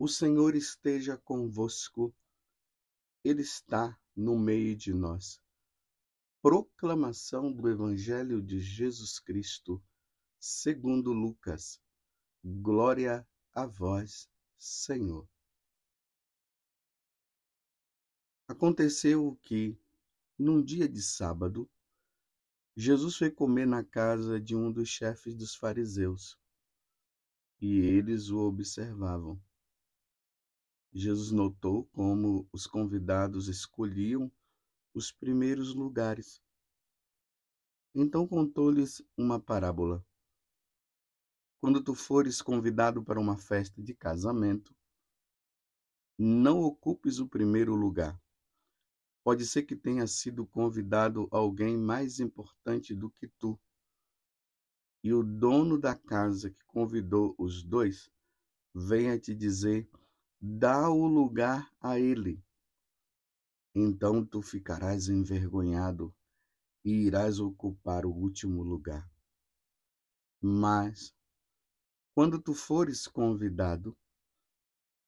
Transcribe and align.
O 0.00 0.06
Senhor 0.06 0.54
esteja 0.54 1.16
convosco, 1.16 2.14
Ele 3.24 3.42
está 3.42 3.98
no 4.14 4.38
meio 4.38 4.76
de 4.76 4.94
nós. 4.94 5.40
Proclamação 6.40 7.52
do 7.52 7.68
Evangelho 7.68 8.40
de 8.40 8.60
Jesus 8.60 9.18
Cristo, 9.18 9.82
segundo 10.38 11.12
Lucas. 11.12 11.80
Glória 12.44 13.26
a 13.52 13.66
vós, 13.66 14.30
Senhor. 14.56 15.28
Aconteceu 18.46 19.36
que, 19.42 19.76
num 20.38 20.62
dia 20.62 20.88
de 20.88 21.02
sábado, 21.02 21.68
Jesus 22.76 23.16
foi 23.16 23.32
comer 23.32 23.66
na 23.66 23.82
casa 23.82 24.40
de 24.40 24.54
um 24.54 24.70
dos 24.70 24.88
chefes 24.88 25.34
dos 25.34 25.56
fariseus, 25.56 26.38
e 27.60 27.80
eles 27.80 28.30
o 28.30 28.38
observavam. 28.38 29.42
Jesus 30.92 31.30
notou 31.30 31.84
como 31.86 32.48
os 32.52 32.66
convidados 32.66 33.48
escolhiam 33.48 34.32
os 34.94 35.12
primeiros 35.12 35.74
lugares. 35.74 36.42
Então 37.94 38.26
contou-lhes 38.26 39.02
uma 39.16 39.38
parábola. 39.38 40.04
Quando 41.60 41.82
tu 41.82 41.94
fores 41.94 42.40
convidado 42.40 43.02
para 43.02 43.20
uma 43.20 43.36
festa 43.36 43.82
de 43.82 43.94
casamento, 43.94 44.74
não 46.16 46.60
ocupes 46.60 47.18
o 47.18 47.28
primeiro 47.28 47.74
lugar. 47.74 48.20
Pode 49.22 49.44
ser 49.44 49.64
que 49.64 49.76
tenha 49.76 50.06
sido 50.06 50.46
convidado 50.46 51.28
alguém 51.30 51.76
mais 51.76 52.18
importante 52.18 52.94
do 52.94 53.10
que 53.10 53.28
tu. 53.28 53.60
E 55.04 55.12
o 55.12 55.22
dono 55.22 55.78
da 55.78 55.94
casa 55.94 56.50
que 56.50 56.64
convidou 56.66 57.34
os 57.38 57.62
dois 57.62 58.10
venha 58.74 59.18
te 59.18 59.34
dizer 59.34 59.88
dá 60.40 60.88
o 60.88 61.06
lugar 61.06 61.68
a 61.80 61.98
ele. 61.98 62.42
Então 63.74 64.24
tu 64.24 64.40
ficarás 64.40 65.08
envergonhado 65.08 66.14
e 66.84 67.06
irás 67.06 67.40
ocupar 67.40 68.06
o 68.06 68.12
último 68.12 68.62
lugar. 68.62 69.10
Mas, 70.40 71.12
quando 72.14 72.40
tu 72.40 72.54
fores 72.54 73.06
convidado, 73.06 73.96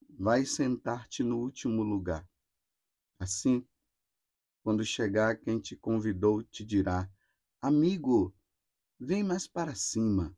vai 0.09 0.45
sentar-te 0.45 1.23
no 1.23 1.37
último 1.39 1.81
lugar. 1.81 2.29
Assim, 3.17 3.65
quando 4.61 4.83
chegar 4.83 5.37
quem 5.37 5.59
te 5.59 5.75
convidou, 5.75 6.43
te 6.43 6.65
dirá: 6.65 7.09
Amigo, 7.61 8.35
vem 8.99 9.23
mais 9.23 9.47
para 9.47 9.73
cima. 9.73 10.35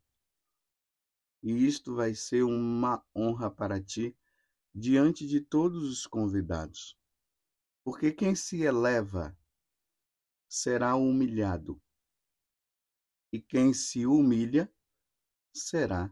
E 1.41 1.67
isto 1.67 1.95
vai 1.95 2.15
ser 2.15 2.43
uma 2.43 3.03
honra 3.15 3.51
para 3.51 3.81
ti 3.81 4.15
diante 4.73 5.27
de 5.27 5.39
todos 5.39 5.83
os 5.83 6.07
convidados. 6.07 6.97
Porque 7.83 8.11
quem 8.11 8.35
se 8.35 8.61
eleva 8.61 9.37
será 10.47 10.95
humilhado, 10.95 11.81
e 13.31 13.41
quem 13.41 13.73
se 13.73 14.05
humilha 14.05 14.73
será 15.53 16.09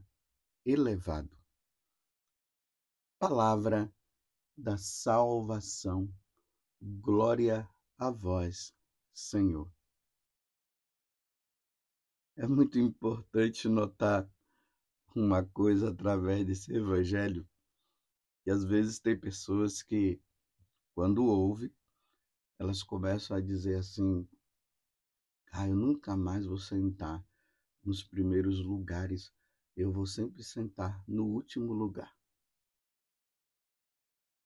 elevado. 0.66 1.38
Palavra 3.20 3.94
da 4.58 4.78
salvação. 4.78 6.14
Glória 6.82 7.70
a 7.98 8.10
vós, 8.10 8.76
Senhor. 9.14 9.72
É 12.36 12.48
muito 12.48 12.80
importante 12.80 13.68
notar 13.70 14.28
uma 15.16 15.46
coisa 15.46 15.92
através 15.92 16.46
desse 16.46 16.74
evangelho 16.74 17.48
e 18.46 18.52
às 18.52 18.64
vezes 18.64 19.00
tem 19.00 19.18
pessoas 19.18 19.82
que, 19.82 20.20
quando 20.94 21.26
ouvem, 21.26 21.72
elas 22.58 22.84
começam 22.84 23.36
a 23.36 23.42
dizer 23.42 23.78
assim: 23.78 24.28
ah, 25.52 25.68
eu 25.68 25.76
nunca 25.76 26.16
mais 26.16 26.46
vou 26.46 26.58
sentar 26.58 27.24
nos 27.84 28.04
primeiros 28.04 28.64
lugares, 28.64 29.32
eu 29.76 29.92
vou 29.92 30.06
sempre 30.06 30.44
sentar 30.44 31.04
no 31.08 31.26
último 31.26 31.74
lugar. 31.74 32.16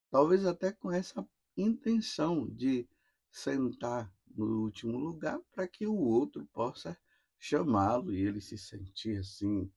Talvez 0.10 0.46
até 0.46 0.72
com 0.72 0.92
essa 0.92 1.28
intenção 1.58 2.48
de 2.48 2.88
sentar 3.32 4.14
no 4.28 4.64
último 4.64 4.98
lugar 4.98 5.40
para 5.52 5.68
que 5.68 5.86
o 5.86 5.96
outro 5.96 6.46
possa 6.48 6.98
chamá-lo 7.38 8.14
e 8.14 8.22
ele 8.22 8.42
se 8.42 8.58
sentir 8.58 9.18
assim, 9.18 9.72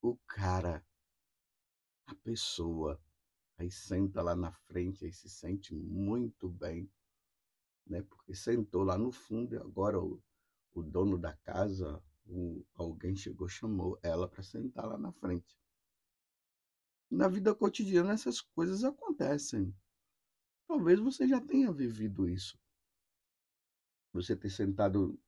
o 0.00 0.16
cara, 0.26 0.84
a 2.06 2.14
pessoa 2.16 3.00
aí 3.58 3.70
senta 3.70 4.22
lá 4.22 4.34
na 4.34 4.52
frente, 4.52 5.04
aí 5.04 5.12
se 5.12 5.28
sente 5.28 5.74
muito 5.74 6.48
bem, 6.48 6.90
né? 7.86 8.02
Porque 8.02 8.34
sentou 8.34 8.82
lá 8.82 8.98
no 8.98 9.12
fundo 9.12 9.54
e 9.54 9.58
agora 9.58 10.00
o, 10.00 10.22
o 10.72 10.82
dono 10.82 11.18
da 11.18 11.34
casa, 11.36 12.02
o, 12.26 12.64
alguém 12.74 13.14
chegou, 13.14 13.48
chamou 13.48 13.98
ela 14.02 14.28
para 14.28 14.42
sentar 14.42 14.86
lá 14.86 14.98
na 14.98 15.12
frente. 15.12 15.56
Na 17.10 17.28
vida 17.28 17.54
cotidiana 17.54 18.12
essas 18.12 18.40
coisas 18.40 18.82
acontecem. 18.82 19.74
Talvez 20.66 20.98
você 20.98 21.28
já 21.28 21.40
tenha 21.40 21.70
vivido 21.70 22.28
isso. 22.28 22.58
Você 24.12 24.34
ter 24.34 24.50
sentado 24.50 25.18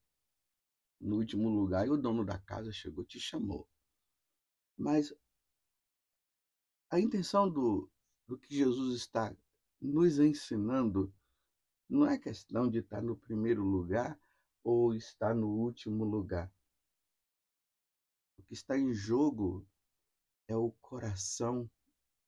no 1.01 1.17
último 1.17 1.49
lugar 1.49 1.87
e 1.87 1.91
o 1.91 1.97
dono 1.97 2.25
da 2.25 2.39
casa 2.39 2.73
chegou 2.73 3.05
te 3.05 3.21
chamou. 3.21 3.69
Mas 4.77 5.15
a 6.91 7.01
intenção 7.01 7.51
do, 7.51 7.91
do 8.27 8.37
que 8.37 8.55
Jesus 8.55 8.97
está 8.97 9.35
nos 9.81 10.19
ensinando 10.19 11.13
não 11.89 12.07
é 12.07 12.19
questão 12.19 12.69
de 12.69 12.79
estar 12.79 13.01
no 13.01 13.17
primeiro 13.17 13.63
lugar 13.63 14.19
ou 14.65 14.95
estar 14.95 15.35
no 15.35 15.49
último 15.49 16.05
lugar. 16.05 16.53
O 18.37 18.43
que 18.43 18.55
está 18.55 18.77
em 18.77 18.93
jogo 18.93 19.67
é 20.49 20.57
o 20.57 20.73
coração 20.73 21.71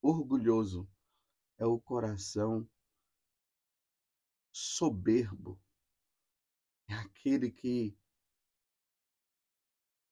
orgulhoso, 0.01 0.89
é 1.59 1.67
o 1.67 1.81
coração 1.81 2.69
soberbo, 4.53 5.61
é 6.89 6.95
aquele 6.95 7.51
que 7.51 7.97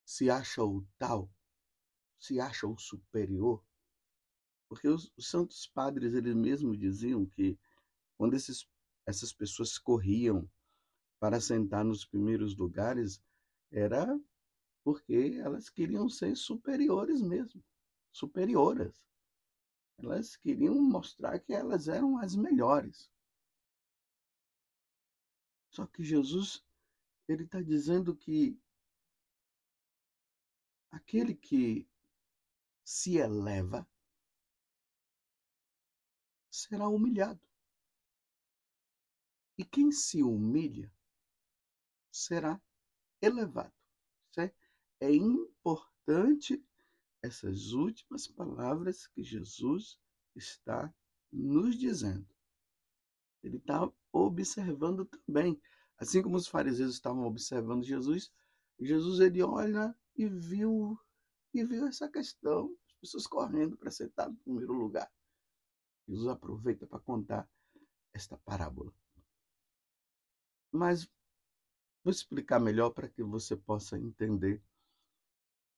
se 0.05 0.31
acha 0.31 0.63
o 0.63 0.87
tal, 0.99 1.31
se 2.19 2.41
acha 2.41 2.67
o 2.67 2.79
superior, 2.79 3.65
porque 4.69 4.89
os, 4.89 5.13
os 5.17 5.29
santos 5.29 5.67
padres, 5.67 6.15
eles 6.15 6.35
mesmos 6.35 6.79
diziam 6.79 7.25
que 7.27 7.59
quando 8.17 8.35
esses, 8.35 8.69
essas 9.07 9.33
pessoas 9.33 9.79
corriam 9.79 10.49
para 11.19 11.41
sentar 11.41 11.85
nos 11.85 12.05
primeiros 12.05 12.57
lugares, 12.57 13.23
era 13.71 14.19
porque 14.85 15.41
elas 15.43 15.69
queriam 15.69 16.09
ser 16.09 16.37
superiores 16.37 17.21
mesmo, 17.21 17.63
superioras. 18.13 19.03
Elas 19.99 20.37
queriam 20.37 20.75
mostrar 20.75 21.39
que 21.41 21.53
elas 21.53 21.89
eram 21.89 22.19
as 22.19 22.37
melhores. 22.37 23.11
Só 25.71 25.87
que 25.87 26.05
Jesus, 26.05 26.65
ele 27.29 27.45
está 27.45 27.61
dizendo 27.61 28.15
que 28.15 28.59
aquele 30.91 31.35
que 31.35 31.89
se 32.85 33.17
eleva 33.17 33.87
será 36.57 36.89
humilhado. 36.89 37.41
E 39.59 39.65
quem 39.65 39.91
se 39.91 40.23
humilha 40.23 40.93
será 42.11 42.61
elevado. 43.21 43.73
É, 44.39 44.53
é 45.01 45.15
importante 45.15 46.63
essas 47.23 47.73
últimas 47.73 48.27
palavras 48.27 49.07
que 49.07 49.23
Jesus 49.23 49.99
está 50.35 50.93
nos 51.33 51.77
dizendo. 51.77 52.29
Ele 53.43 53.57
está 53.57 53.91
observando 54.13 55.07
também, 55.07 55.61
assim 55.99 56.23
como 56.23 56.37
os 56.37 56.47
fariseus 56.47 56.95
estavam 56.95 57.25
observando 57.25 57.85
Jesus, 57.85 58.31
Jesus 58.79 59.21
ele 59.21 59.43
olha 59.43 59.97
e 60.15 60.27
viu 60.27 60.99
e 61.55 61.65
viu 61.65 61.87
essa 61.87 62.09
questão, 62.09 62.77
as 62.87 62.93
pessoas 62.95 63.27
correndo 63.27 63.77
para 63.79 63.91
sentar 63.91 64.29
no 64.29 64.37
primeiro 64.37 64.75
lugar. 64.75 65.11
Jesus 66.07 66.29
aproveita 66.29 66.87
para 66.87 67.01
contar 67.01 67.49
esta 68.13 68.37
parábola. 68.39 68.93
Mas 70.71 71.11
vou 72.05 72.11
explicar 72.11 72.61
melhor 72.61 72.91
para 72.91 73.09
que 73.09 73.23
você 73.23 73.57
possa 73.57 73.99
entender, 73.99 74.63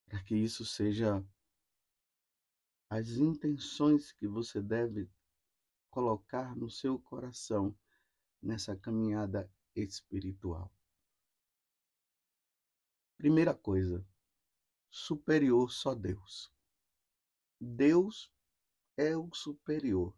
para 0.06 0.22
que 0.22 0.34
isso 0.36 0.64
seja 0.64 1.24
as 2.90 3.10
intenções 3.10 4.12
que 4.12 4.26
você 4.26 4.62
deve 4.62 5.10
colocar 5.90 6.56
no 6.56 6.70
seu 6.70 6.98
coração 6.98 7.76
nessa 8.42 8.76
caminhada 8.76 9.50
espiritual. 9.74 10.72
Primeira 13.16 13.54
coisa, 13.54 14.06
superior 14.90 15.70
só 15.70 15.94
Deus. 15.94 16.52
Deus 17.60 18.32
é 18.96 19.16
o 19.16 19.32
superior. 19.34 20.17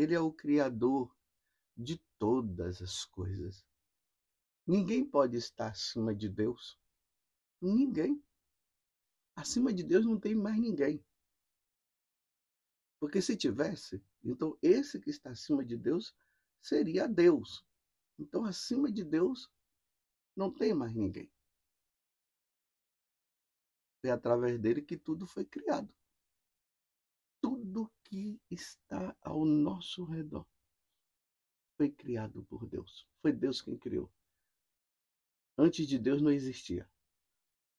Ele 0.00 0.14
é 0.14 0.20
o 0.20 0.32
criador 0.32 1.14
de 1.76 1.98
todas 2.18 2.80
as 2.80 3.04
coisas. 3.04 3.66
Ninguém 4.66 5.04
pode 5.04 5.36
estar 5.36 5.68
acima 5.68 6.14
de 6.14 6.26
Deus. 6.26 6.80
Ninguém. 7.60 8.24
Acima 9.36 9.70
de 9.74 9.82
Deus 9.82 10.06
não 10.06 10.18
tem 10.18 10.34
mais 10.34 10.58
ninguém. 10.58 11.04
Porque 12.98 13.20
se 13.20 13.36
tivesse, 13.36 14.02
então 14.24 14.56
esse 14.62 14.98
que 14.98 15.10
está 15.10 15.32
acima 15.32 15.62
de 15.62 15.76
Deus 15.76 16.16
seria 16.62 17.06
Deus. 17.06 17.62
Então, 18.18 18.46
acima 18.46 18.90
de 18.90 19.04
Deus, 19.04 19.52
não 20.34 20.50
tem 20.50 20.72
mais 20.72 20.94
ninguém. 20.94 21.30
É 24.02 24.10
através 24.10 24.58
dele 24.58 24.80
que 24.80 24.96
tudo 24.96 25.26
foi 25.26 25.44
criado. 25.44 25.94
Que 28.10 28.40
está 28.50 29.16
ao 29.22 29.44
nosso 29.44 30.04
redor 30.04 30.44
foi 31.76 31.90
criado 31.90 32.44
por 32.44 32.66
Deus. 32.66 33.08
Foi 33.22 33.32
Deus 33.32 33.62
quem 33.62 33.78
criou. 33.78 34.12
Antes 35.56 35.86
de 35.86 35.98
Deus 35.98 36.20
não 36.20 36.30
existia. 36.30 36.86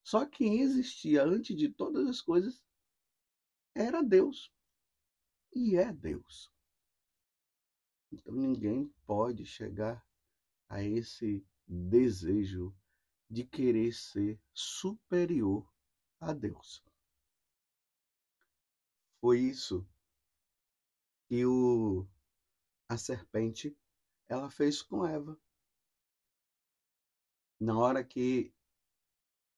Só 0.03 0.25
quem 0.25 0.61
existia 0.61 1.23
antes 1.23 1.55
de 1.55 1.69
todas 1.69 2.07
as 2.07 2.19
coisas 2.19 2.63
era 3.75 4.01
Deus 4.01 4.51
e 5.53 5.75
é 5.75 5.93
Deus. 5.93 6.51
Então 8.11 8.33
ninguém 8.33 8.87
pode 9.05 9.45
chegar 9.45 10.03
a 10.67 10.81
esse 10.81 11.45
desejo 11.67 12.73
de 13.29 13.43
querer 13.43 13.93
ser 13.93 14.41
superior 14.53 15.69
a 16.19 16.33
Deus. 16.33 16.83
Foi 19.19 19.41
isso 19.41 19.87
que 21.31 21.45
o, 21.45 22.05
a 22.89 22.97
serpente 22.97 23.73
ela 24.27 24.49
fez 24.49 24.81
com 24.81 25.07
Eva. 25.07 25.39
Na 27.57 27.79
hora 27.79 28.03
que 28.03 28.53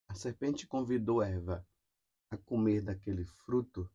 a 0.08 0.14
serpente 0.14 0.68
convidou 0.68 1.24
Eva 1.24 1.68
a 2.30 2.38
comer 2.38 2.84
daquele 2.84 3.26
fruto, 3.26 3.90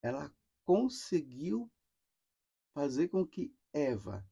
ela 0.00 0.34
conseguiu 0.64 1.70
fazer 2.72 3.08
com 3.08 3.26
que 3.26 3.54
Eva 3.70 4.26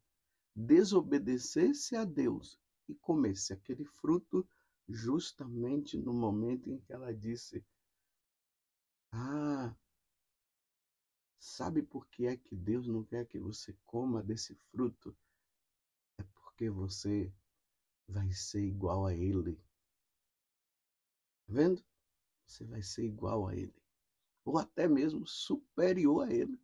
desobedecesse 0.56 1.94
a 1.94 2.06
Deus 2.06 2.58
e 2.88 2.94
comesse 2.94 3.52
aquele 3.52 3.84
fruto 3.84 4.48
justamente 4.88 5.98
no 5.98 6.14
momento 6.14 6.70
em 6.70 6.80
que 6.80 6.90
ela 6.90 7.12
disse: 7.12 7.62
Ah, 9.12 9.76
sabe 11.48 11.82
por 11.82 12.06
que 12.08 12.26
é 12.26 12.36
que 12.36 12.54
Deus 12.54 12.86
não 12.86 13.04
quer 13.04 13.26
que 13.26 13.38
você 13.38 13.76
coma 13.86 14.22
desse 14.22 14.54
fruto? 14.70 15.16
É 16.18 16.22
porque 16.22 16.70
você 16.70 17.32
vai 18.06 18.30
ser 18.32 18.64
igual 18.64 19.06
a 19.06 19.14
Ele. 19.14 19.56
Tá 21.46 21.52
vendo? 21.52 21.84
Você 22.46 22.64
vai 22.64 22.82
ser 22.82 23.04
igual 23.04 23.46
a 23.46 23.54
Ele 23.54 23.74
ou 24.48 24.56
até 24.56 24.88
mesmo 24.88 25.26
superior 25.26 26.26
a 26.26 26.32
ele. 26.32 26.58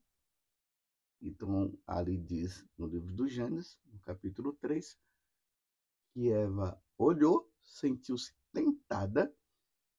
Então, 1.20 1.78
ali 1.86 2.16
diz 2.16 2.64
no 2.78 2.86
livro 2.86 3.12
do 3.12 3.28
Gênesis, 3.28 3.78
no 3.92 3.98
capítulo 4.00 4.54
3, 4.54 4.98
que 6.12 6.30
Eva 6.30 6.82
olhou, 6.96 7.52
sentiu-se 7.62 8.34
tentada 8.52 9.34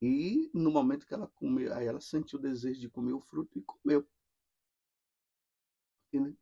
e 0.01 0.49
no 0.51 0.71
momento 0.71 1.05
que 1.05 1.13
ela 1.13 1.27
comeu, 1.27 1.73
aí 1.75 1.85
ela 1.85 2.01
sentiu 2.01 2.39
o 2.39 2.41
desejo 2.41 2.79
de 2.79 2.89
comer 2.89 3.13
o 3.13 3.21
fruto 3.21 3.57
e 3.57 3.61
comeu. 3.61 4.07
E 6.15 6.38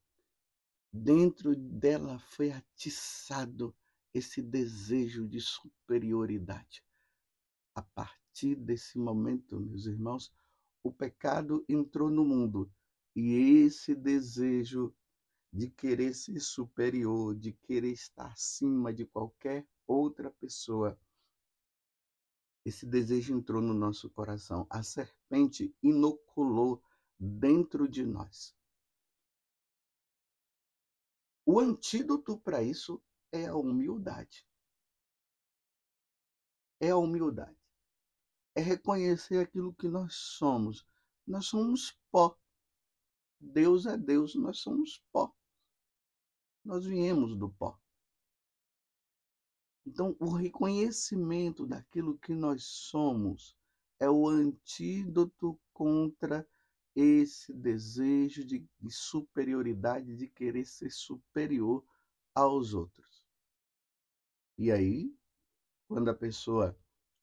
dentro 0.91 1.55
dela 1.55 2.19
foi 2.19 2.51
atiçado 2.51 3.75
esse 4.13 4.41
desejo 4.41 5.27
de 5.27 5.39
superioridade. 5.41 6.83
A 7.75 7.81
partir 7.81 8.55
desse 8.55 8.99
momento, 8.99 9.59
meus 9.59 9.85
irmãos, 9.85 10.31
o 10.83 10.91
pecado 10.91 11.65
entrou 11.67 12.09
no 12.09 12.23
mundo 12.23 12.71
e 13.15 13.33
esse 13.65 13.95
desejo 13.95 14.93
de 15.51 15.69
querer 15.69 16.13
ser 16.13 16.39
superior, 16.39 17.35
de 17.35 17.53
querer 17.53 17.91
estar 17.91 18.31
acima 18.31 18.93
de 18.93 19.05
qualquer 19.05 19.67
outra 19.87 20.31
pessoa, 20.31 20.99
esse 22.65 22.85
desejo 22.85 23.35
entrou 23.35 23.61
no 23.61 23.73
nosso 23.73 24.09
coração. 24.09 24.65
A 24.69 24.81
serpente 24.81 25.75
inoculou 25.83 26.81
dentro 27.19 27.87
de 27.89 28.05
nós. 28.05 28.55
O 31.45 31.59
antídoto 31.59 32.39
para 32.39 32.63
isso 32.63 33.01
é 33.31 33.47
a 33.47 33.55
humildade. 33.55 34.45
É 36.79 36.89
a 36.89 36.97
humildade 36.97 37.63
é 38.55 38.61
reconhecer 38.61 39.39
aquilo 39.39 39.73
que 39.73 39.87
nós 39.87 40.13
somos. 40.15 40.85
Nós 41.25 41.47
somos 41.47 41.97
pó. 42.11 42.37
Deus 43.39 43.85
é 43.85 43.97
Deus, 43.97 44.35
nós 44.35 44.59
somos 44.59 45.03
pó. 45.11 45.33
Nós 46.63 46.85
viemos 46.85 47.37
do 47.37 47.49
pó. 47.49 47.77
Então, 49.85 50.15
o 50.19 50.29
reconhecimento 50.29 51.65
daquilo 51.65 52.17
que 52.19 52.33
nós 52.33 52.63
somos 52.63 53.57
é 53.99 54.09
o 54.09 54.27
antídoto 54.27 55.59
contra 55.73 56.47
esse 56.95 57.53
desejo 57.53 58.45
de, 58.45 58.67
de 58.79 58.91
superioridade, 58.91 60.15
de 60.15 60.27
querer 60.27 60.65
ser 60.65 60.91
superior 60.91 61.83
aos 62.33 62.73
outros. 62.73 63.25
E 64.57 64.71
aí, 64.71 65.15
quando 65.87 66.09
a 66.09 66.13
pessoa 66.13 66.77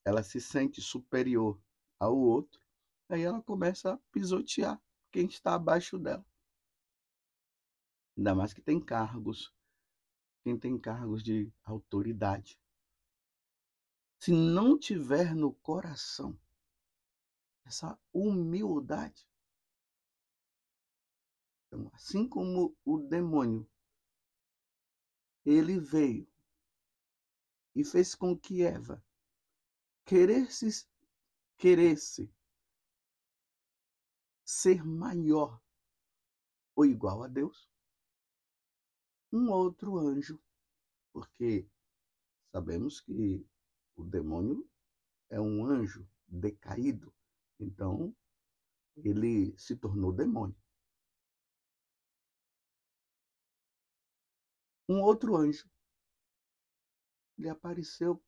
ela 0.05 0.23
se 0.23 0.41
sente 0.41 0.81
superior 0.81 1.61
ao 1.99 2.17
outro, 2.17 2.61
aí 3.09 3.23
ela 3.23 3.43
começa 3.43 3.93
a 3.93 3.99
pisotear 4.13 4.81
quem 5.11 5.27
está 5.27 5.55
abaixo 5.55 5.99
dela. 5.99 6.25
Ainda 8.17 8.35
mais 8.35 8.53
que 8.53 8.61
tem 8.61 8.81
cargos, 8.81 9.53
quem 10.43 10.59
tem 10.59 10.79
cargos 10.79 11.23
de 11.23 11.53
autoridade. 11.65 12.59
Se 14.19 14.33
não 14.33 14.79
tiver 14.79 15.35
no 15.35 15.53
coração 15.55 16.39
essa 17.65 17.99
humildade, 18.13 19.30
assim 21.93 22.29
como 22.29 22.77
o 22.85 22.99
demônio, 22.99 23.69
ele 25.45 25.79
veio 25.79 26.27
e 27.75 27.85
fez 27.85 28.15
com 28.15 28.37
que 28.37 28.63
Eva 28.63 29.03
queresse, 30.05 30.89
queresse 31.57 32.33
ser 34.45 34.85
maior 34.85 35.61
ou 36.75 36.85
igual 36.85 37.23
a 37.23 37.29
Deus, 37.29 37.71
um 39.33 39.51
outro 39.51 39.97
anjo, 39.99 40.43
porque 41.13 41.69
sabemos 42.51 43.01
que 43.01 43.47
o 43.95 44.05
demônio 44.05 44.69
é 45.29 45.41
um 45.41 45.65
anjo 45.65 46.09
decaído, 46.27 47.15
então 47.59 48.15
ele 48.97 49.57
se 49.57 49.77
tornou 49.77 50.13
demônio. 50.13 50.57
Um 54.91 55.03
outro 55.03 55.37
anjo 55.37 55.71
lhe 57.39 57.49
apareceu 57.49 58.21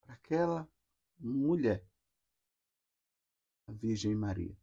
para 0.00 0.14
aquela 0.14 0.68
mulher, 1.16 1.88
a 3.68 3.72
Virgem 3.72 4.16
Maria. 4.16 4.58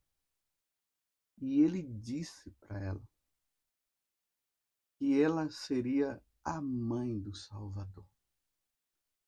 E 1.37 1.61
ele 1.61 1.81
disse 1.81 2.51
para 2.59 2.77
ela 2.83 3.09
que 4.97 5.17
ela 5.17 5.49
seria 5.49 6.21
a 6.43 6.59
mãe 6.59 7.17
do 7.17 7.33
Salvador. 7.33 8.05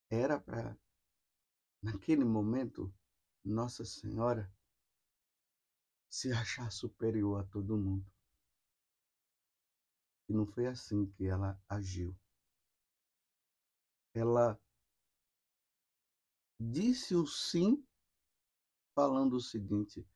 Era 0.10 0.41
para, 0.41 0.77
naquele 1.82 2.25
momento, 2.25 2.93
Nossa 3.41 3.86
Senhora 3.86 4.53
se 6.10 6.29
achar 6.34 6.70
superior 6.74 7.39
a 7.39 7.48
todo 7.48 7.77
mundo. 7.77 8.12
E 10.27 10.34
não 10.34 10.46
foi 10.46 10.68
assim 10.68 11.06
que 11.06 11.25
ela 11.25 11.62
agiu. 11.68 12.15
Ela 14.13 14.60
disse 16.60 17.15
o 17.15 17.25
sim, 17.25 17.86
falando 18.96 19.34
o 19.34 19.42
seguinte: 19.42 20.08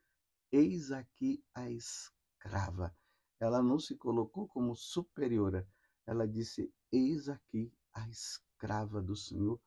Eis 0.52 0.92
aqui 0.92 1.44
a 1.54 1.70
escrava. 1.70 2.96
Ela 3.40 3.62
não 3.62 3.80
se 3.80 3.96
colocou 3.96 4.48
como 4.48 4.76
superiora. 4.76 5.68
Ela 6.06 6.28
disse: 6.28 6.74
Eis 6.92 7.28
aqui 7.28 7.72
a 7.94 8.08
escrava 8.08 9.02
do 9.02 9.16
Senhor. 9.16 9.60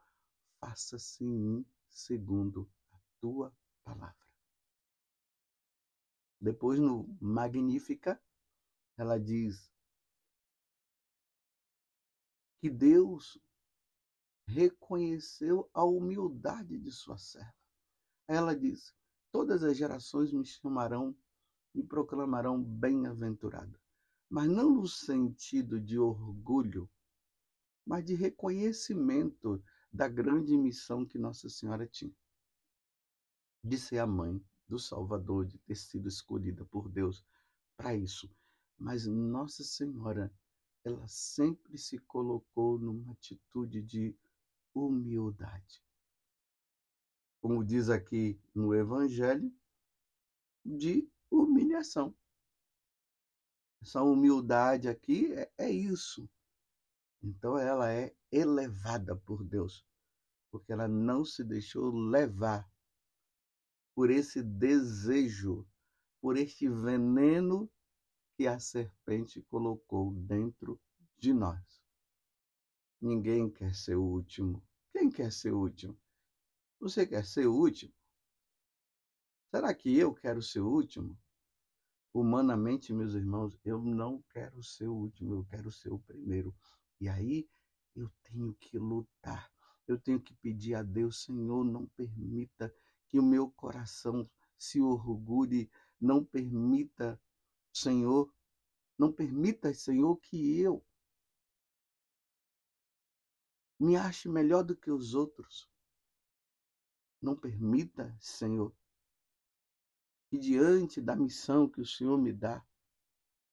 Faça-se 0.58 1.24
em 1.24 1.38
mim 1.38 1.66
segundo 1.88 2.70
a 2.92 2.98
tua 3.20 3.54
palavra. 3.84 4.14
Depois, 6.40 6.78
no 6.78 7.06
Magnífica, 7.20 8.20
ela 8.96 9.18
diz 9.18 9.70
que 12.60 12.70
Deus 12.70 13.40
reconheceu 14.46 15.68
a 15.72 15.84
humildade 15.84 16.78
de 16.78 16.90
sua 16.90 17.16
serva. 17.16 17.54
Ela 18.28 18.54
diz: 18.54 18.94
Todas 19.32 19.62
as 19.62 19.76
gerações 19.76 20.32
me 20.32 20.44
chamarão, 20.44 21.16
me 21.74 21.82
proclamarão 21.82 22.62
bem-aventurada. 22.62 23.80
Mas 24.28 24.48
não 24.48 24.70
no 24.70 24.86
sentido 24.86 25.80
de 25.80 25.98
orgulho, 25.98 26.88
mas 27.84 28.04
de 28.04 28.14
reconhecimento 28.14 29.62
da 29.92 30.06
grande 30.06 30.56
missão 30.56 31.04
que 31.04 31.18
Nossa 31.18 31.48
Senhora 31.48 31.86
tinha 31.86 32.14
de 33.62 33.78
ser 33.78 33.98
a 33.98 34.06
mãe 34.06 34.42
do 34.68 34.78
Salvador, 34.78 35.46
de 35.46 35.58
ter 35.58 35.74
sido 35.74 36.08
escolhida 36.08 36.64
por 36.64 36.88
Deus 36.88 37.24
para 37.76 37.94
isso. 37.94 38.30
Mas 38.78 39.06
Nossa 39.06 39.62
Senhora, 39.62 40.32
ela 40.84 41.06
sempre 41.06 41.76
se 41.76 41.98
colocou 41.98 42.78
numa 42.78 43.12
atitude 43.12 43.82
de 43.82 44.16
humildade. 44.74 45.82
Como 47.40 47.64
diz 47.64 47.88
aqui 47.88 48.40
no 48.54 48.74
Evangelho, 48.74 49.52
de 50.64 51.08
humilhação. 51.30 52.14
Essa 53.82 54.02
humildade 54.02 54.88
aqui 54.88 55.32
é, 55.32 55.50
é 55.56 55.70
isso. 55.70 56.28
Então 57.22 57.58
ela 57.58 57.92
é 57.92 58.14
elevada 58.30 59.16
por 59.16 59.44
Deus, 59.44 59.84
porque 60.50 60.72
ela 60.72 60.86
não 60.88 61.24
se 61.24 61.42
deixou 61.42 61.90
levar 61.90 62.70
por 63.94 64.10
esse 64.10 64.42
desejo, 64.42 65.66
por 66.20 66.36
este 66.36 66.68
veneno 66.68 67.70
que 68.40 68.46
a 68.46 68.58
serpente 68.58 69.42
colocou 69.42 70.14
dentro 70.14 70.80
de 71.18 71.30
nós. 71.34 71.84
Ninguém 72.98 73.50
quer 73.50 73.74
ser 73.74 73.96
o 73.96 74.02
último. 74.02 74.66
Quem 74.90 75.10
quer 75.10 75.30
ser 75.30 75.52
o 75.52 75.58
último? 75.58 75.94
Você 76.80 77.06
quer 77.06 77.26
ser 77.26 77.46
o 77.46 77.54
último? 77.54 77.92
Será 79.50 79.74
que 79.74 79.94
eu 79.94 80.14
quero 80.14 80.40
ser 80.40 80.60
o 80.60 80.70
último? 80.70 81.20
Humanamente, 82.14 82.94
meus 82.94 83.12
irmãos, 83.12 83.60
eu 83.62 83.78
não 83.78 84.22
quero 84.30 84.62
ser 84.62 84.88
o 84.88 84.94
último, 84.94 85.34
eu 85.34 85.44
quero 85.44 85.70
ser 85.70 85.92
o 85.92 85.98
primeiro. 85.98 86.56
E 86.98 87.10
aí 87.10 87.46
eu 87.94 88.10
tenho 88.22 88.54
que 88.54 88.78
lutar. 88.78 89.52
Eu 89.86 90.00
tenho 90.00 90.18
que 90.18 90.32
pedir 90.36 90.76
a 90.76 90.82
Deus, 90.82 91.24
Senhor, 91.24 91.62
não 91.62 91.86
permita 91.88 92.74
que 93.06 93.20
o 93.20 93.22
meu 93.22 93.50
coração 93.50 94.26
se 94.56 94.80
orgulhe, 94.80 95.70
não 96.00 96.24
permita, 96.24 97.20
Senhor, 97.72 98.32
não 98.98 99.12
permita, 99.12 99.72
Senhor, 99.72 100.16
que 100.16 100.60
eu 100.60 100.84
me 103.78 103.96
ache 103.96 104.28
melhor 104.28 104.62
do 104.62 104.76
que 104.76 104.90
os 104.90 105.14
outros. 105.14 105.70
Não 107.20 107.36
permita, 107.36 108.16
Senhor, 108.20 108.74
que 110.28 110.38
diante 110.38 111.00
da 111.00 111.16
missão 111.16 111.68
que 111.68 111.80
o 111.80 111.86
Senhor 111.86 112.18
me 112.18 112.32
dá, 112.32 112.64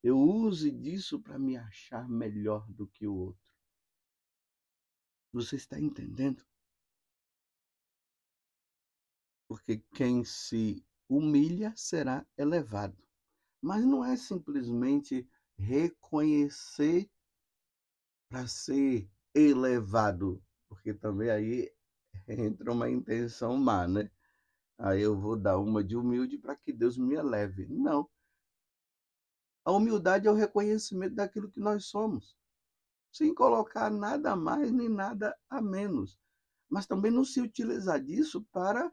eu 0.03 0.17
use 0.17 0.71
disso 0.71 1.19
para 1.19 1.39
me 1.39 1.57
achar 1.57 2.07
melhor 2.09 2.69
do 2.71 2.88
que 2.88 3.07
o 3.07 3.15
outro. 3.15 3.53
Você 5.31 5.55
está 5.55 5.79
entendendo? 5.79 6.45
porque 9.47 9.77
quem 9.93 10.24
se 10.25 10.86
humilha 11.07 11.74
será 11.75 12.25
elevado. 12.38 13.06
Mas 13.67 13.86
não 13.86 14.01
é 14.01 14.15
simplesmente 14.15 15.29
reconhecer 15.57 17.12
para 18.29 18.47
ser 18.47 19.12
elevado, 19.36 20.41
porque 20.69 20.93
também 20.93 21.29
aí 21.29 21.69
entra 22.29 22.71
uma 22.71 22.89
intenção 22.89 23.57
má, 23.57 23.86
né? 23.86 24.09
Aí 24.77 25.01
eu 25.01 25.19
vou 25.19 25.36
dar 25.36 25.57
uma 25.57 25.83
de 25.83 25.97
humilde 25.97 26.38
para 26.38 26.55
que 26.55 26.71
Deus 26.71 26.97
me 26.97 27.15
eleve. 27.15 27.67
Não. 27.67 28.09
A 29.65 29.74
humildade 29.74 30.29
é 30.29 30.31
o 30.31 30.33
reconhecimento 30.36 31.15
daquilo 31.15 31.51
que 31.51 31.59
nós 31.59 31.88
somos, 31.88 32.38
sem 33.12 33.36
colocar 33.36 33.89
nada 33.91 34.31
a 34.31 34.36
mais 34.38 34.71
nem 34.71 34.88
nada 34.88 35.38
a 35.50 35.62
menos. 35.62 36.17
Mas 36.69 36.86
também 36.86 37.12
não 37.12 37.25
se 37.25 37.41
utilizar 37.41 38.01
disso 38.01 38.47
para 38.50 38.89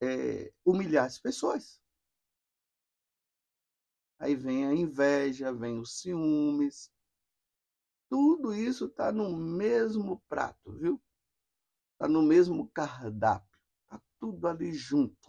é, 0.00 0.52
humilhar 0.64 1.06
as 1.06 1.18
pessoas. 1.18 1.81
Aí 4.22 4.36
vem 4.36 4.64
a 4.64 4.72
inveja, 4.72 5.52
vem 5.52 5.80
os 5.80 5.98
ciúmes. 5.98 6.88
Tudo 8.08 8.54
isso 8.54 8.84
está 8.84 9.10
no 9.10 9.36
mesmo 9.36 10.20
prato, 10.28 10.72
viu? 10.78 11.02
Está 11.94 12.06
no 12.06 12.22
mesmo 12.22 12.70
cardápio. 12.70 13.58
Está 13.82 14.00
tudo 14.20 14.46
ali 14.46 14.72
junto. 14.72 15.28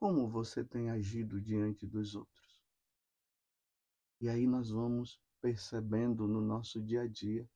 Como 0.00 0.26
você 0.30 0.64
tem 0.64 0.88
agido 0.88 1.38
diante 1.38 1.86
dos 1.86 2.14
outros? 2.14 2.64
E 4.22 4.28
aí 4.30 4.46
nós 4.46 4.70
vamos 4.70 5.20
percebendo 5.42 6.26
no 6.26 6.40
nosso 6.40 6.80
dia 6.80 7.02
a 7.02 7.06
dia 7.06 7.46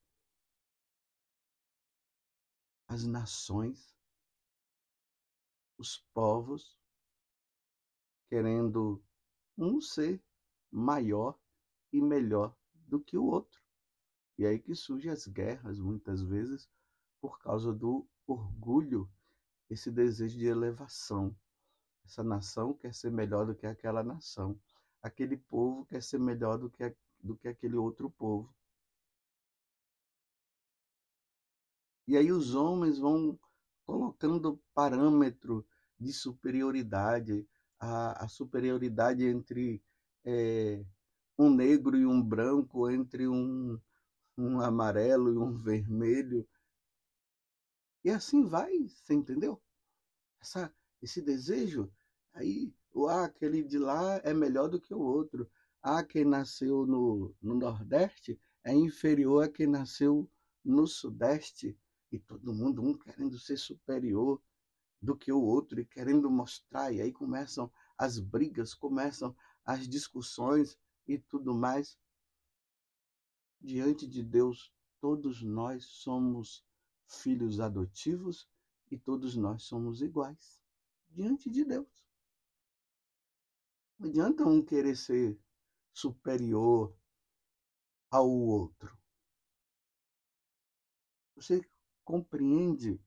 as 2.89 3.07
nações, 3.07 3.96
os 5.79 5.99
povos, 6.13 6.79
querendo 8.29 9.03
um 9.57 9.81
ser 9.81 10.23
maior 10.71 11.39
e 11.93 12.01
melhor 12.01 12.57
do 12.75 13.01
que 13.01 13.17
o 13.17 13.25
outro. 13.25 13.61
E 14.39 14.47
aí 14.47 14.59
que 14.59 14.75
surgem 14.75 15.11
as 15.11 15.27
guerras, 15.27 15.79
muitas 15.79 16.23
vezes, 16.23 16.69
por 17.21 17.39
causa 17.39 17.73
do 17.73 18.07
orgulho, 18.27 19.11
esse 19.71 19.91
desejo 19.91 20.39
de 20.39 20.47
elevação. 20.47 21.35
Essa 22.05 22.23
nação 22.23 22.75
quer 22.75 22.95
ser 22.95 23.11
melhor 23.11 23.47
do 23.47 23.55
que 23.55 23.67
aquela 23.67 24.03
nação. 24.03 24.61
Aquele 25.03 25.37
povo 25.37 25.87
quer 25.87 26.03
ser 26.03 26.19
melhor 26.19 26.59
do 26.59 26.71
que, 26.71 26.95
do 27.21 27.37
que 27.37 27.49
aquele 27.49 27.77
outro 27.77 28.11
povo. 28.11 28.55
E 32.07 32.17
aí 32.17 32.31
os 32.31 32.55
homens 32.55 32.99
vão 32.99 33.39
colocando 33.87 34.61
parâmetro 34.75 35.65
de 35.99 36.13
superioridade, 36.13 37.49
a, 37.79 38.25
a 38.25 38.29
superioridade 38.29 39.25
entre 39.25 39.83
é, 40.25 40.85
um 41.39 41.49
negro 41.49 41.97
e 41.97 42.05
um 42.05 42.21
branco, 42.21 42.91
entre 42.91 43.29
um, 43.29 43.81
um 44.37 44.61
amarelo 44.61 45.33
e 45.33 45.39
um 45.39 45.57
vermelho. 45.57 46.47
E 48.05 48.11
assim 48.11 48.45
vai, 48.45 48.73
você 48.89 49.15
entendeu? 49.15 49.63
Essa, 50.41 50.73
esse 51.01 51.23
desejo. 51.23 51.91
Aí, 52.35 52.75
ah, 53.09 53.25
aquele 53.25 53.63
de 53.63 53.79
lá 53.79 54.21
é 54.25 54.35
melhor 54.35 54.69
do 54.69 54.81
que 54.81 54.93
o 54.93 55.01
outro. 55.01 55.49
Ah, 55.83 56.03
quem 56.03 56.25
nasceu 56.25 56.87
no, 56.87 57.35
no 57.41 57.55
Nordeste 57.55 58.39
é 58.65 58.75
inferior 58.75 59.45
a 59.45 59.49
quem 59.49 59.67
nasceu 59.67 60.29
no 60.65 60.87
Sudeste 60.87 61.79
e 62.17 62.21
todo 62.21 62.55
mundo, 62.55 62.83
um 62.83 62.97
querendo 62.97 63.39
ser 63.39 63.57
superior 63.57 64.43
do 65.01 65.17
que 65.17 65.31
o 65.31 65.41
outro 65.41 65.81
e 65.81 65.85
querendo 65.85 66.31
mostrar, 66.31 66.93
e 66.93 67.01
aí 67.01 67.13
começam 67.13 67.71
as 67.97 68.19
brigas, 68.19 68.75
começam 68.75 69.37
as 69.65 69.89
discussões 69.89 70.79
e 71.07 71.19
tudo 71.19 71.55
mais. 71.55 71.99
Diante 73.61 74.07
de 74.07 74.23
Deus, 74.23 74.73
todos 75.01 75.43
nós 75.43 75.85
somos 75.85 76.65
filhos 77.07 77.61
adotivos 77.61 78.49
e 78.91 78.99
todos 78.99 79.37
nós 79.37 79.63
somos 79.65 80.01
iguais 80.01 80.61
diante 81.09 81.51
de 81.51 81.65
Deus. 81.65 82.07
Não 83.99 84.09
adianta 84.09 84.45
um 84.45 84.63
querer 84.63 84.97
ser 84.97 85.39
superior 85.93 86.95
ao 88.11 88.29
outro. 88.31 88.97
Você 91.35 91.61
compreende 92.07 93.01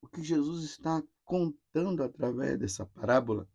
o 0.00 0.08
que 0.08 0.22
Jesus 0.22 0.62
está 0.62 1.02
contando 1.24 2.04
através 2.04 2.56
dessa 2.56 2.86
parábola, 2.86 3.46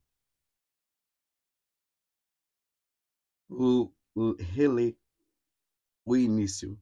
o, 3.49 3.89
o 4.13 4.33
relê 4.33 4.95
o 6.05 6.17
início. 6.17 6.77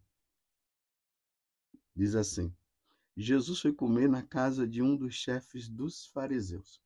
Diz 1.95 2.15
assim: 2.15 2.51
Jesus 3.15 3.61
foi 3.61 3.71
comer 3.71 4.09
na 4.09 4.23
casa 4.23 4.67
de 4.67 4.81
um 4.81 4.97
dos 4.97 5.13
chefes 5.13 5.69
dos 5.69 6.07
fariseus. 6.07 6.81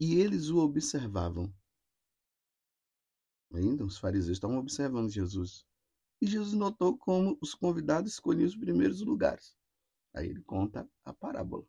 E 0.00 0.14
eles 0.14 0.48
o 0.48 0.58
observavam. 0.58 1.52
Ainda 3.52 3.84
os 3.84 3.98
fariseus 3.98 4.36
estavam 4.36 4.58
observando 4.58 5.10
Jesus. 5.10 5.67
E 6.20 6.26
Jesus 6.26 6.52
notou 6.52 6.98
como 6.98 7.38
os 7.40 7.54
convidados 7.54 8.12
escolhiam 8.12 8.46
os 8.46 8.56
primeiros 8.56 9.00
lugares. 9.00 9.56
Aí 10.12 10.28
ele 10.28 10.42
conta 10.42 10.88
a 11.04 11.12
parábola. 11.12 11.66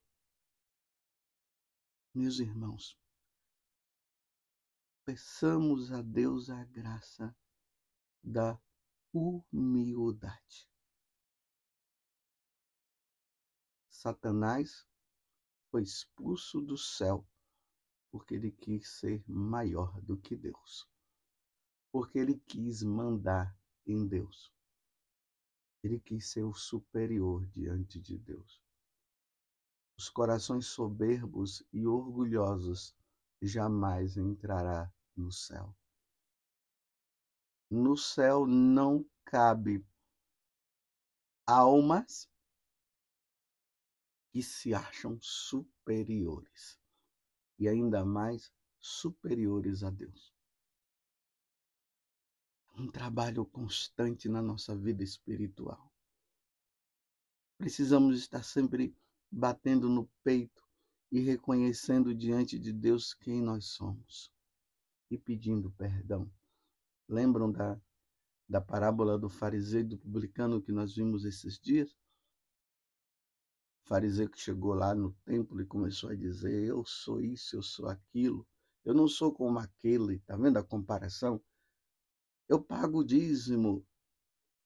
Meus 2.13 2.39
irmãos, 2.39 2.97
peçamos 5.05 5.91
a 5.91 6.01
Deus 6.01 6.49
a 6.49 6.63
graça 6.65 7.35
da 8.23 8.59
humildade. 9.13 10.67
Satanás 13.89 14.87
foi 15.69 15.83
expulso 15.83 16.61
do 16.61 16.77
céu 16.77 17.27
porque 18.11 18.35
ele 18.35 18.51
quis 18.51 18.87
ser 18.87 19.23
maior 19.27 20.01
do 20.01 20.17
que 20.17 20.35
Deus. 20.35 20.87
Porque 21.91 22.17
ele 22.17 22.39
quis 22.47 22.81
mandar 22.81 23.58
em 23.85 24.07
Deus. 24.07 24.51
Ele 25.83 25.99
quis 25.99 26.29
ser 26.29 26.43
o 26.43 26.53
superior 26.53 27.45
diante 27.47 27.99
de 27.99 28.17
Deus. 28.17 28.61
Os 29.97 30.09
corações 30.09 30.67
soberbos 30.67 31.63
e 31.71 31.85
orgulhosos 31.85 32.95
jamais 33.41 34.17
entrará 34.17 34.91
no 35.15 35.31
céu. 35.31 35.75
No 37.69 37.95
céu 37.95 38.47
não 38.47 39.05
cabe 39.23 39.85
almas 41.45 42.29
que 44.31 44.41
se 44.43 44.73
acham 44.73 45.19
superiores 45.21 46.79
e 47.57 47.67
ainda 47.67 48.05
mais 48.05 48.51
superiores 48.79 49.83
a 49.83 49.89
Deus. 49.89 50.33
Um 52.79 52.87
trabalho 52.87 53.45
constante 53.45 54.29
na 54.29 54.41
nossa 54.41 54.73
vida 54.73 55.03
espiritual. 55.03 55.91
Precisamos 57.57 58.17
estar 58.17 58.41
sempre 58.41 58.95
batendo 59.29 59.89
no 59.89 60.09
peito 60.23 60.63
e 61.11 61.19
reconhecendo 61.19 62.15
diante 62.15 62.57
de 62.57 62.71
Deus 62.71 63.13
quem 63.13 63.41
nós 63.41 63.65
somos 63.65 64.31
e 65.11 65.17
pedindo 65.17 65.69
perdão. 65.71 66.31
Lembram 67.05 67.51
da, 67.51 67.77
da 68.47 68.61
parábola 68.61 69.19
do 69.19 69.27
fariseu 69.27 69.81
e 69.81 69.83
do 69.83 69.97
publicano 69.97 70.61
que 70.61 70.71
nós 70.71 70.95
vimos 70.95 71.25
esses 71.25 71.59
dias? 71.59 71.93
fariseu 73.89 74.29
que 74.29 74.39
chegou 74.39 74.73
lá 74.73 74.95
no 74.95 75.11
templo 75.25 75.59
e 75.59 75.65
começou 75.65 76.11
a 76.11 76.15
dizer: 76.15 76.63
Eu 76.63 76.85
sou 76.85 77.19
isso, 77.19 77.55
eu 77.57 77.63
sou 77.63 77.89
aquilo, 77.89 78.47
eu 78.85 78.93
não 78.93 79.07
sou 79.07 79.33
como 79.33 79.59
aquele. 79.59 80.15
Está 80.15 80.37
vendo 80.37 80.57
a 80.57 80.63
comparação? 80.63 81.41
Eu 82.49 82.59
pago 82.59 82.97
o 82.97 83.03
dízimo, 83.03 83.87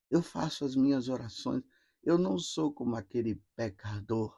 eu 0.09 0.23
faço 0.23 0.63
as 0.63 0.73
minhas 0.73 1.09
orações, 1.09 1.61
eu 2.01 2.17
não 2.17 2.39
sou 2.39 2.73
como 2.73 2.95
aquele 2.95 3.35
pecador. 3.57 4.33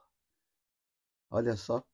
Olha 1.30 1.56
só 1.56 1.88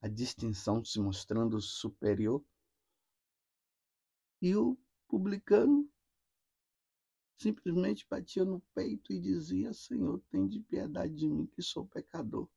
a 0.00 0.08
distinção 0.08 0.84
se 0.84 0.98
mostrando 0.98 1.60
superior. 1.60 2.44
E 4.42 4.56
o 4.56 4.76
publicano 5.06 5.88
simplesmente 7.38 8.06
batia 8.10 8.44
no 8.44 8.60
peito 8.74 9.12
e 9.12 9.20
dizia: 9.20 9.72
Senhor, 9.72 10.20
tem 10.30 10.48
de 10.48 10.58
piedade 10.58 11.14
de 11.14 11.28
mim 11.28 11.46
que 11.46 11.62
sou 11.62 11.86
pecador. 11.86 12.48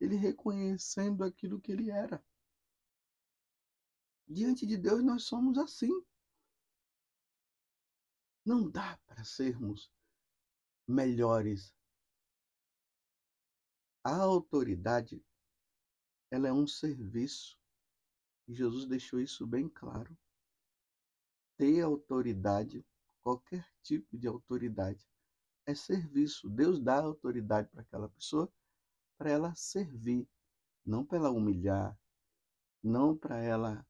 Ele 0.00 0.16
reconhecendo 0.16 1.22
aquilo 1.22 1.60
que 1.60 1.72
ele 1.72 1.90
era. 1.90 2.24
Diante 4.26 4.64
de 4.64 4.78
Deus 4.78 5.02
nós 5.02 5.24
somos 5.24 5.58
assim. 5.58 5.92
Não 8.44 8.70
dá 8.70 8.98
para 9.06 9.24
sermos 9.24 9.92
melhores. 10.86 11.74
A 14.02 14.16
autoridade, 14.16 15.22
ela 16.30 16.48
é 16.48 16.52
um 16.52 16.66
serviço. 16.66 17.58
E 18.48 18.54
Jesus 18.54 18.86
deixou 18.86 19.20
isso 19.20 19.46
bem 19.46 19.68
claro. 19.68 20.16
Ter 21.56 21.82
autoridade 21.82 22.84
qualquer 23.20 23.66
tipo 23.82 24.16
de 24.16 24.26
autoridade. 24.26 25.06
É 25.66 25.74
serviço. 25.74 26.48
Deus 26.48 26.80
dá 26.80 27.00
autoridade 27.00 27.68
para 27.68 27.82
aquela 27.82 28.08
pessoa 28.08 28.50
para 29.20 29.30
ela 29.30 29.54
servir, 29.54 30.26
não 30.82 31.04
para 31.04 31.18
ela 31.18 31.30
humilhar, 31.30 31.94
não 32.82 33.14
para 33.14 33.36
ela 33.36 33.86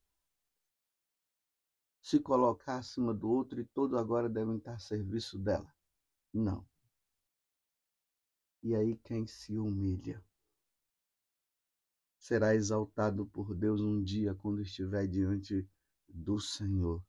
se 2.00 2.18
colocar 2.20 2.78
acima 2.78 3.12
do 3.12 3.30
outro 3.30 3.60
e 3.60 3.64
todos 3.64 3.98
agora 3.98 4.28
devem 4.28 4.56
estar 4.56 4.74
a 4.74 4.78
serviço 4.78 5.38
dela. 5.38 5.72
Não. 6.32 6.66
E 8.62 8.74
aí 8.74 8.96
quem 8.96 9.26
se 9.26 9.58
humilha 9.58 10.22
será 12.18 12.54
exaltado 12.54 13.26
por 13.26 13.54
Deus 13.54 13.80
um 13.80 14.02
dia 14.02 14.34
quando 14.34 14.60
estiver 14.60 15.06
diante 15.06 15.68
do 16.08 16.38
Senhor. 16.38 17.02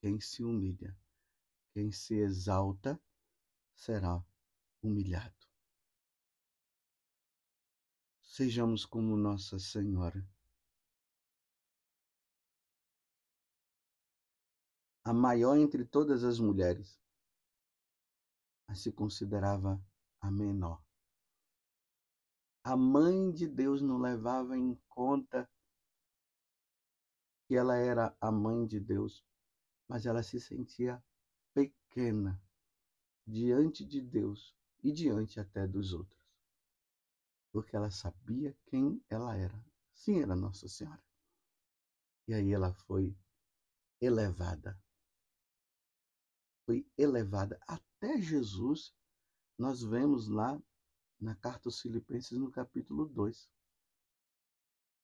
Quem 0.00 0.20
se 0.20 0.44
humilha 0.44 0.96
quem 1.72 1.90
se 1.90 2.14
exalta 2.14 3.00
será 3.74 4.22
humilhado. 4.82 5.34
Sejamos 8.20 8.84
como 8.84 9.16
Nossa 9.16 9.58
Senhora. 9.58 10.26
A 15.04 15.12
maior 15.12 15.56
entre 15.56 15.84
todas 15.84 16.22
as 16.22 16.38
mulheres, 16.38 17.00
mas 18.68 18.80
se 18.80 18.92
considerava 18.92 19.82
a 20.20 20.30
menor. 20.30 20.80
A 22.64 22.76
mãe 22.76 23.32
de 23.32 23.48
Deus 23.48 23.82
não 23.82 23.98
levava 23.98 24.56
em 24.56 24.76
conta 24.88 25.50
que 27.48 27.56
ela 27.56 27.76
era 27.76 28.16
a 28.20 28.30
mãe 28.30 28.64
de 28.64 28.78
Deus, 28.78 29.24
mas 29.88 30.06
ela 30.06 30.22
se 30.22 30.38
sentia 30.38 31.04
pequena 31.52 32.40
diante 33.26 33.84
de 33.84 34.00
Deus 34.00 34.56
e 34.84 34.92
diante 34.92 35.40
até 35.40 35.66
dos 35.66 35.92
outros. 35.92 36.22
Porque 37.50 37.74
ela 37.74 37.90
sabia 37.90 38.56
quem 38.66 39.04
ela 39.10 39.36
era. 39.36 39.60
Sim, 39.92 40.22
era 40.22 40.36
Nossa 40.36 40.68
Senhora. 40.68 41.02
E 42.28 42.34
aí 42.34 42.52
ela 42.52 42.72
foi 42.72 43.14
elevada. 44.00 44.80
Foi 46.72 46.86
elevada 46.96 47.60
até 47.68 48.18
Jesus. 48.18 48.94
Nós 49.58 49.82
vemos 49.82 50.26
lá 50.26 50.58
na 51.20 51.36
carta 51.36 51.68
aos 51.68 51.82
Filipenses, 51.82 52.38
no 52.38 52.50
capítulo 52.50 53.04
2. 53.04 53.46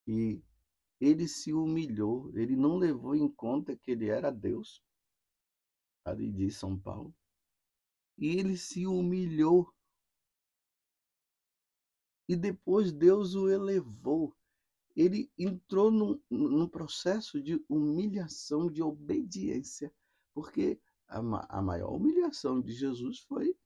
E 0.07 0.41
ele 0.99 1.27
se 1.27 1.53
humilhou, 1.53 2.35
ele 2.35 2.55
não 2.55 2.75
levou 2.75 3.13
em 3.13 3.31
conta 3.31 3.77
que 3.77 3.91
ele 3.91 4.07
era 4.07 4.31
Deus, 4.31 4.83
ali 6.03 6.31
de 6.31 6.49
São 6.49 6.75
Paulo. 6.75 7.15
E 8.17 8.29
ele 8.29 8.57
se 8.57 8.87
humilhou. 8.87 9.71
E 12.27 12.35
depois 12.35 12.91
Deus 12.91 13.35
o 13.35 13.47
elevou. 13.47 14.35
Ele 14.95 15.31
entrou 15.37 15.91
num, 15.91 16.19
num 16.31 16.67
processo 16.67 17.39
de 17.39 17.63
humilhação, 17.69 18.71
de 18.71 18.81
obediência, 18.81 19.93
porque 20.33 20.81
a, 21.09 21.57
a 21.57 21.61
maior 21.61 21.91
humilhação 21.91 22.61
de 22.61 22.71
Jesus 22.71 23.19
foi 23.19 23.57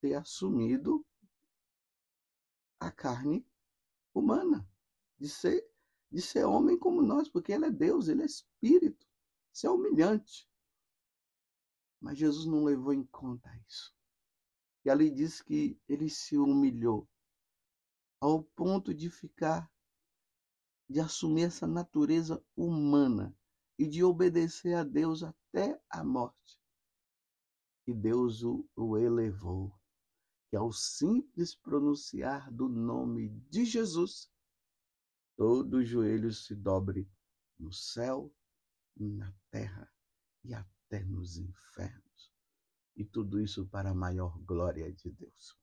ter 0.00 0.14
assumido 0.14 1.04
a 2.80 2.90
carne 2.90 3.44
humana, 4.14 4.66
de 5.18 5.28
ser, 5.28 5.68
de 6.10 6.22
ser 6.22 6.44
homem 6.44 6.78
como 6.78 7.02
nós, 7.02 7.28
porque 7.28 7.52
ele 7.52 7.66
é 7.66 7.70
Deus, 7.70 8.08
ele 8.08 8.22
é 8.22 8.26
espírito. 8.26 9.06
Isso 9.52 9.66
é 9.66 9.70
humilhante. 9.70 10.48
Mas 12.00 12.16
Jesus 12.16 12.46
não 12.46 12.62
levou 12.64 12.92
em 12.92 13.04
conta 13.04 13.50
isso. 13.68 13.92
E 14.84 14.90
ali 14.90 15.10
diz 15.10 15.42
que 15.42 15.76
ele 15.88 16.08
se 16.08 16.38
humilhou 16.38 17.08
ao 18.20 18.42
ponto 18.42 18.94
de 18.94 19.10
ficar, 19.10 19.70
de 20.88 21.00
assumir 21.00 21.42
essa 21.42 21.66
natureza 21.66 22.42
humana 22.56 23.36
e 23.76 23.86
de 23.86 24.02
obedecer 24.02 24.74
a 24.74 24.84
Deus 24.84 25.22
até 25.22 25.80
a 25.90 26.04
morte. 26.04 26.57
E 27.88 27.94
Deus 27.94 28.42
o, 28.42 28.68
o 28.76 28.98
elevou, 28.98 29.74
que 30.50 30.56
ao 30.56 30.70
simples 30.70 31.54
pronunciar 31.54 32.52
do 32.52 32.68
nome 32.68 33.30
de 33.48 33.64
Jesus, 33.64 34.30
todo 35.38 35.82
joelho 35.82 36.30
se 36.30 36.54
dobre 36.54 37.10
no 37.58 37.72
céu, 37.72 38.30
na 38.94 39.34
terra 39.50 39.90
e 40.44 40.52
até 40.52 41.02
nos 41.02 41.38
infernos. 41.38 42.30
E 42.94 43.06
tudo 43.06 43.40
isso 43.40 43.66
para 43.68 43.92
a 43.92 43.94
maior 43.94 44.38
glória 44.40 44.92
de 44.92 45.10
Deus. 45.10 45.56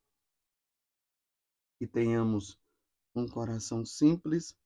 Que 1.78 1.86
tenhamos 1.86 2.60
um 3.14 3.28
coração 3.28 3.86
simples, 3.86 4.58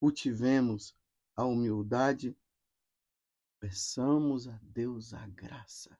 cultivemos 0.00 0.96
a 1.36 1.44
humildade, 1.44 2.34
peçamos 3.60 4.48
a 4.48 4.58
Deus 4.62 5.12
a 5.12 5.26
graça 5.28 5.98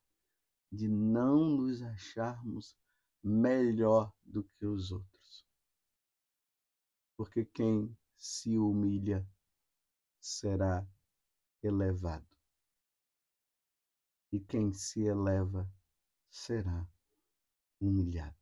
de 0.70 0.86
não 0.88 1.48
nos 1.48 1.82
acharmos 1.82 2.76
melhor 3.22 4.12
do 4.24 4.44
que 4.44 4.66
os 4.66 4.92
outros. 4.92 5.46
Porque 7.16 7.44
quem 7.44 7.96
se 8.16 8.58
humilha 8.58 9.26
será 10.20 10.86
elevado, 11.62 12.28
e 14.30 14.38
quem 14.38 14.72
se 14.72 15.00
eleva 15.02 15.68
será 16.30 16.86
humilhado. 17.80 18.36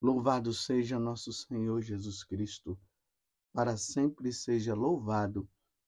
Louvado 0.00 0.52
seja 0.52 0.98
nosso 0.98 1.32
Senhor 1.32 1.80
Jesus 1.82 2.22
Cristo, 2.24 2.78
para 3.52 3.76
sempre 3.76 4.32
seja 4.32 4.74
louvado, 4.74 5.48